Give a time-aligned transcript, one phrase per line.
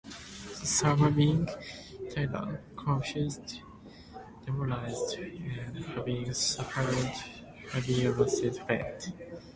[0.03, 1.47] The surviving
[2.09, 3.61] Taira, confused,
[4.47, 6.95] demoralized, and having suffered
[7.69, 9.03] heavy losses, fled.